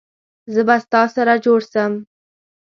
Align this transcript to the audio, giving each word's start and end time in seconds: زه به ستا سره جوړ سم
زه 0.53 0.61
به 0.67 0.75
ستا 0.83 1.01
سره 1.15 1.33
جوړ 1.45 1.59
سم 1.71 1.91